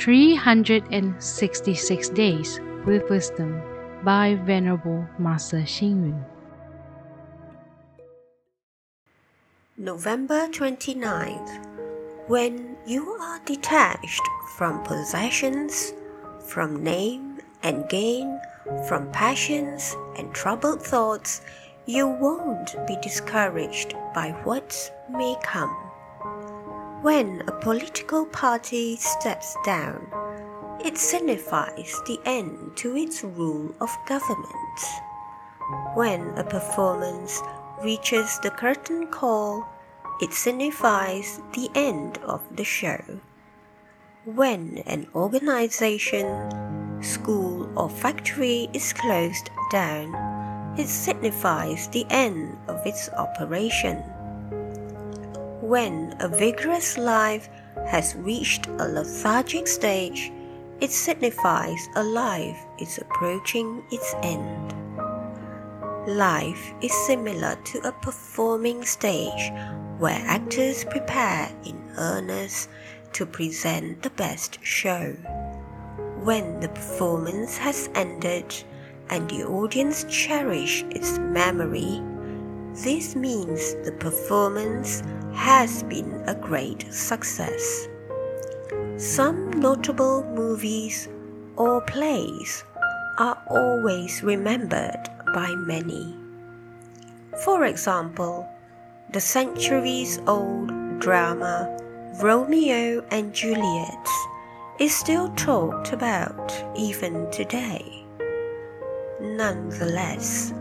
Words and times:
366 0.00 2.08
Days 2.08 2.58
with 2.86 3.08
Wisdom 3.10 3.60
by 4.02 4.34
Venerable 4.46 5.06
Master 5.18 5.58
Xing 5.58 6.08
Yun. 6.08 6.24
November 9.76 10.48
29th. 10.48 11.66
When 12.28 12.78
you 12.86 13.10
are 13.10 13.40
detached 13.44 14.22
from 14.56 14.82
possessions, 14.84 15.92
from 16.46 16.82
name 16.82 17.36
and 17.62 17.86
gain, 17.90 18.40
from 18.88 19.12
passions 19.12 19.94
and 20.16 20.32
troubled 20.32 20.82
thoughts, 20.82 21.42
you 21.84 22.08
won't 22.08 22.74
be 22.86 22.96
discouraged 23.02 23.94
by 24.14 24.30
what 24.44 24.90
may 25.10 25.36
come. 25.42 25.89
When 27.02 27.42
a 27.48 27.52
political 27.52 28.26
party 28.26 28.96
steps 28.96 29.56
down, 29.64 30.06
it 30.84 30.98
signifies 30.98 31.98
the 32.06 32.20
end 32.26 32.76
to 32.76 32.94
its 32.94 33.24
rule 33.24 33.74
of 33.80 33.88
government. 34.04 34.78
When 35.94 36.36
a 36.36 36.44
performance 36.44 37.40
reaches 37.82 38.38
the 38.42 38.50
curtain 38.50 39.06
call, 39.06 39.66
it 40.20 40.34
signifies 40.34 41.40
the 41.54 41.70
end 41.74 42.18
of 42.18 42.42
the 42.54 42.64
show. 42.64 43.00
When 44.26 44.82
an 44.84 45.08
organization, 45.14 46.28
school, 47.02 47.66
or 47.78 47.88
factory 47.88 48.68
is 48.74 48.92
closed 48.92 49.48
down, 49.72 50.12
it 50.78 50.88
signifies 50.88 51.88
the 51.88 52.04
end 52.10 52.58
of 52.68 52.86
its 52.86 53.08
operation. 53.16 54.04
When 55.70 56.16
a 56.18 56.26
vigorous 56.26 56.98
life 56.98 57.48
has 57.86 58.16
reached 58.16 58.66
a 58.66 58.88
lethargic 58.88 59.68
stage, 59.68 60.32
it 60.80 60.90
signifies 60.90 61.78
a 61.94 62.02
life 62.02 62.58
is 62.80 62.98
approaching 62.98 63.84
its 63.92 64.12
end. 64.24 64.74
Life 66.08 66.72
is 66.82 66.92
similar 67.06 67.56
to 67.66 67.86
a 67.86 67.92
performing 67.92 68.84
stage 68.84 69.52
where 69.98 70.20
actors 70.26 70.82
prepare 70.82 71.48
in 71.64 71.80
earnest 71.96 72.68
to 73.12 73.24
present 73.24 74.02
the 74.02 74.10
best 74.10 74.58
show. 74.64 75.12
When 76.24 76.58
the 76.58 76.70
performance 76.70 77.56
has 77.58 77.88
ended 77.94 78.52
and 79.08 79.30
the 79.30 79.44
audience 79.44 80.04
cherish 80.10 80.82
its 80.90 81.20
memory, 81.20 82.02
this 82.74 83.16
means 83.16 83.74
the 83.84 83.92
performance 83.92 85.02
has 85.34 85.82
been 85.84 86.22
a 86.26 86.34
great 86.34 86.92
success. 86.92 87.88
Some 88.96 89.50
notable 89.50 90.24
movies 90.34 91.08
or 91.56 91.80
plays 91.82 92.64
are 93.18 93.42
always 93.48 94.22
remembered 94.22 95.08
by 95.34 95.54
many. 95.66 96.16
For 97.44 97.64
example, 97.64 98.48
the 99.12 99.20
centuries 99.20 100.20
old 100.26 100.70
drama 101.00 101.76
Romeo 102.22 103.04
and 103.10 103.32
Juliet 103.32 104.08
is 104.78 104.94
still 104.94 105.28
talked 105.30 105.92
about 105.92 106.52
even 106.76 107.30
today. 107.30 108.04
Nonetheless, 109.20 110.52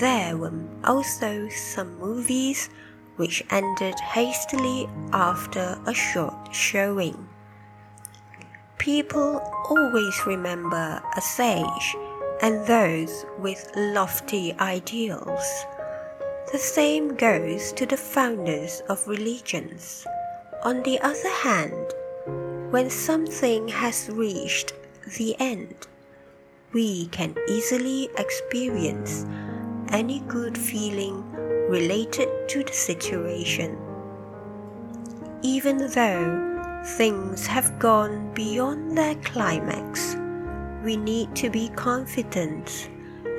there 0.00 0.36
were 0.36 0.52
also 0.84 1.48
some 1.48 1.98
movies 1.98 2.68
which 3.16 3.44
ended 3.50 3.98
hastily 4.00 4.88
after 5.12 5.78
a 5.86 5.94
short 5.94 6.54
showing. 6.54 7.28
People 8.78 9.40
always 9.70 10.26
remember 10.26 11.02
a 11.16 11.20
sage 11.20 11.96
and 12.42 12.66
those 12.66 13.24
with 13.38 13.70
lofty 13.74 14.52
ideals. 14.60 15.64
The 16.52 16.58
same 16.58 17.16
goes 17.16 17.72
to 17.72 17.86
the 17.86 17.96
founders 17.96 18.82
of 18.88 19.08
religions. 19.08 20.06
On 20.62 20.82
the 20.82 21.00
other 21.00 21.30
hand, 21.30 21.94
when 22.70 22.90
something 22.90 23.68
has 23.68 24.10
reached 24.12 24.74
the 25.18 25.34
end, 25.38 25.86
we 26.72 27.06
can 27.06 27.34
easily 27.48 28.10
experience 28.18 29.24
any 29.90 30.20
good 30.20 30.56
feeling 30.56 31.24
related 31.68 32.28
to 32.48 32.62
the 32.62 32.72
situation. 32.72 33.78
Even 35.42 35.78
though 35.78 36.82
things 36.96 37.46
have 37.46 37.78
gone 37.78 38.32
beyond 38.34 38.96
their 38.96 39.14
climax, 39.16 40.16
we 40.84 40.96
need 40.96 41.34
to 41.34 41.50
be 41.50 41.68
confident 41.70 42.88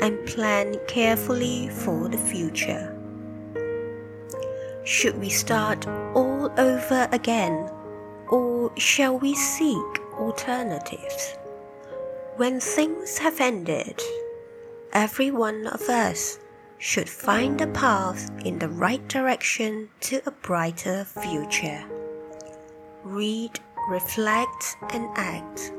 and 0.02 0.26
plan 0.26 0.76
carefully 0.88 1.70
for 1.70 2.10
the 2.10 2.18
future. 2.18 2.94
Should 4.84 5.20
we 5.20 5.30
start 5.30 5.88
all 6.14 6.52
over 6.58 7.10
again, 7.12 7.70
or 8.30 8.72
shall 8.78 9.18
we 9.18 9.36
seek 9.36 10.00
alternatives? 10.14 11.36
When 12.36 12.60
things 12.60 13.18
have 13.18 13.42
ended, 13.42 14.02
every 14.94 15.32
one 15.32 15.68
of 15.68 15.82
us 15.90 16.40
should 16.78 17.10
find 17.10 17.60
the 17.60 17.68
path 17.68 18.30
in 18.46 18.60
the 18.60 18.70
right 18.70 19.08
direction 19.08 19.90
to 20.00 20.22
a 20.26 20.32
brighter 20.32 21.06
future. 21.06 21.84
Read, 23.04 23.60
reflect, 23.90 24.78
and 24.92 25.08
act. 25.16 25.72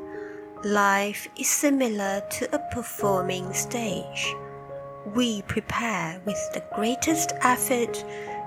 Life 0.64 1.28
is 1.38 1.48
similar 1.48 2.22
to 2.30 2.54
a 2.54 2.74
performing 2.74 3.52
stage. 3.52 4.34
We 5.14 5.42
prepare 5.42 6.20
with 6.24 6.38
the 6.52 6.64
greatest 6.74 7.32
effort 7.42 8.04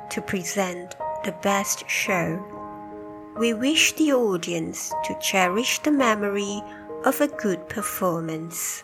to 0.10 0.22
present 0.22 0.96
the 1.24 1.36
best 1.42 1.90
show. 1.90 2.44
We 3.38 3.54
wish 3.54 3.94
the 3.94 4.12
audience 4.12 4.92
to 5.06 5.18
cherish 5.22 5.80
the 5.80 5.92
memory 5.92 6.62
of 7.06 7.22
a 7.22 7.28
good 7.28 7.70
performance. 7.70 8.84